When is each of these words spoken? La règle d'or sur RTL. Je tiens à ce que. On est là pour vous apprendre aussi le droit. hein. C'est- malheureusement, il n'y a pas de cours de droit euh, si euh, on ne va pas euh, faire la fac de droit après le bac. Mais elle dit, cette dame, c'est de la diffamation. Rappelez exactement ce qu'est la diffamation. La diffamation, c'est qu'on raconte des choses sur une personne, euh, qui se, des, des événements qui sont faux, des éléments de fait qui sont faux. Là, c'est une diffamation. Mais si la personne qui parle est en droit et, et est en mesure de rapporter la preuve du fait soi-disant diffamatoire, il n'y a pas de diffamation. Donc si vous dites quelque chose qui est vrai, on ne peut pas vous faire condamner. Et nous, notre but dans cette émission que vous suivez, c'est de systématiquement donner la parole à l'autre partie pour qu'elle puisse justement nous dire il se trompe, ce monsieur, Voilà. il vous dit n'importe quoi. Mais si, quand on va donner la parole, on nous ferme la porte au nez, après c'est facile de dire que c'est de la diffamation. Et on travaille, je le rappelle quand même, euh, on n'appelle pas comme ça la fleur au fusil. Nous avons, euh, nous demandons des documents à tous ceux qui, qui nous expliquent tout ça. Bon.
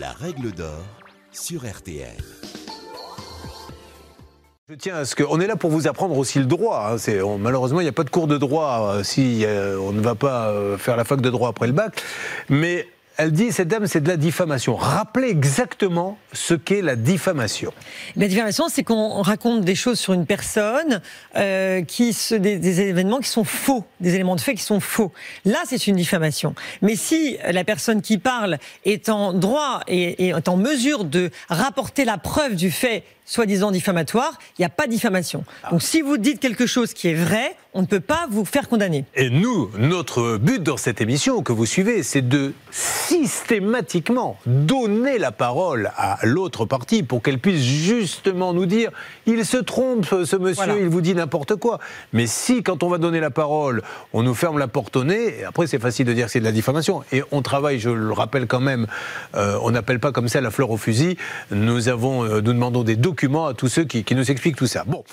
La 0.00 0.12
règle 0.12 0.52
d'or 0.52 0.84
sur 1.32 1.62
RTL. 1.68 2.16
Je 4.68 4.74
tiens 4.74 4.96
à 4.96 5.04
ce 5.04 5.14
que. 5.14 5.22
On 5.28 5.38
est 5.40 5.46
là 5.46 5.56
pour 5.56 5.70
vous 5.70 5.86
apprendre 5.86 6.16
aussi 6.16 6.38
le 6.38 6.46
droit. 6.46 6.88
hein. 6.92 6.98
C'est- 6.98 7.20
malheureusement, 7.38 7.80
il 7.80 7.84
n'y 7.84 7.88
a 7.90 7.92
pas 7.92 8.04
de 8.04 8.10
cours 8.10 8.26
de 8.26 8.38
droit 8.38 8.94
euh, 8.96 9.02
si 9.02 9.44
euh, 9.44 9.78
on 9.78 9.92
ne 9.92 10.00
va 10.00 10.14
pas 10.14 10.48
euh, 10.48 10.78
faire 10.78 10.96
la 10.96 11.04
fac 11.04 11.20
de 11.20 11.30
droit 11.30 11.50
après 11.50 11.66
le 11.66 11.72
bac. 11.72 12.02
Mais 12.48 12.86
elle 13.16 13.32
dit, 13.32 13.52
cette 13.52 13.68
dame, 13.68 13.86
c'est 13.86 14.00
de 14.00 14.08
la 14.08 14.16
diffamation. 14.16 14.74
Rappelez 14.74 15.28
exactement 15.28 16.18
ce 16.32 16.54
qu'est 16.54 16.82
la 16.82 16.96
diffamation. 16.96 17.72
La 18.16 18.26
diffamation, 18.28 18.68
c'est 18.68 18.82
qu'on 18.84 19.22
raconte 19.22 19.64
des 19.64 19.74
choses 19.74 19.98
sur 19.98 20.12
une 20.12 20.26
personne, 20.26 21.00
euh, 21.36 21.82
qui 21.82 22.12
se, 22.12 22.34
des, 22.34 22.58
des 22.58 22.80
événements 22.80 23.20
qui 23.20 23.28
sont 23.28 23.44
faux, 23.44 23.84
des 24.00 24.14
éléments 24.14 24.36
de 24.36 24.40
fait 24.40 24.54
qui 24.54 24.62
sont 24.62 24.80
faux. 24.80 25.12
Là, 25.44 25.58
c'est 25.66 25.86
une 25.86 25.96
diffamation. 25.96 26.54
Mais 26.80 26.96
si 26.96 27.36
la 27.50 27.64
personne 27.64 28.02
qui 28.02 28.18
parle 28.18 28.58
est 28.84 29.08
en 29.08 29.32
droit 29.32 29.80
et, 29.88 30.26
et 30.26 30.28
est 30.28 30.48
en 30.48 30.56
mesure 30.56 31.04
de 31.04 31.30
rapporter 31.48 32.04
la 32.04 32.18
preuve 32.18 32.54
du 32.54 32.70
fait 32.70 33.04
soi-disant 33.24 33.70
diffamatoire, 33.70 34.38
il 34.58 34.62
n'y 34.62 34.66
a 34.66 34.68
pas 34.68 34.86
de 34.86 34.90
diffamation. 34.90 35.44
Donc 35.70 35.82
si 35.82 36.02
vous 36.02 36.18
dites 36.18 36.40
quelque 36.40 36.66
chose 36.66 36.92
qui 36.92 37.08
est 37.08 37.14
vrai, 37.14 37.54
on 37.74 37.80
ne 37.82 37.86
peut 37.86 38.00
pas 38.00 38.26
vous 38.30 38.44
faire 38.44 38.68
condamner. 38.68 39.04
Et 39.14 39.30
nous, 39.30 39.70
notre 39.78 40.36
but 40.36 40.62
dans 40.62 40.76
cette 40.76 41.00
émission 41.00 41.42
que 41.42 41.52
vous 41.52 41.64
suivez, 41.66 42.02
c'est 42.02 42.20
de 42.26 42.52
systématiquement 42.70 44.36
donner 44.46 45.18
la 45.18 45.32
parole 45.32 45.90
à 45.96 46.18
l'autre 46.22 46.66
partie 46.66 47.02
pour 47.02 47.22
qu'elle 47.22 47.38
puisse 47.38 47.62
justement 47.62 48.52
nous 48.52 48.66
dire 48.66 48.90
il 49.26 49.46
se 49.46 49.56
trompe, 49.56 50.04
ce 50.06 50.36
monsieur, 50.36 50.64
Voilà. 50.66 50.78
il 50.80 50.88
vous 50.88 51.00
dit 51.00 51.14
n'importe 51.14 51.56
quoi. 51.56 51.78
Mais 52.12 52.26
si, 52.26 52.62
quand 52.62 52.82
on 52.82 52.88
va 52.88 52.98
donner 52.98 53.20
la 53.20 53.30
parole, 53.30 53.82
on 54.12 54.22
nous 54.22 54.34
ferme 54.34 54.58
la 54.58 54.68
porte 54.68 54.96
au 54.96 55.04
nez, 55.04 55.44
après 55.44 55.66
c'est 55.66 55.78
facile 55.78 56.06
de 56.06 56.12
dire 56.12 56.26
que 56.26 56.32
c'est 56.32 56.40
de 56.40 56.44
la 56.44 56.52
diffamation. 56.52 57.02
Et 57.12 57.22
on 57.32 57.40
travaille, 57.42 57.78
je 57.78 57.90
le 57.90 58.12
rappelle 58.12 58.46
quand 58.46 58.60
même, 58.60 58.86
euh, 59.34 59.58
on 59.62 59.70
n'appelle 59.70 59.98
pas 60.00 60.12
comme 60.12 60.28
ça 60.28 60.40
la 60.40 60.50
fleur 60.50 60.70
au 60.70 60.76
fusil. 60.76 61.16
Nous 61.50 61.88
avons, 61.88 62.24
euh, 62.24 62.40
nous 62.42 62.52
demandons 62.52 62.82
des 62.82 62.96
documents 62.96 63.46
à 63.46 63.54
tous 63.54 63.68
ceux 63.68 63.84
qui, 63.84 64.04
qui 64.04 64.14
nous 64.14 64.30
expliquent 64.30 64.56
tout 64.56 64.66
ça. 64.66 64.84
Bon. 64.86 65.04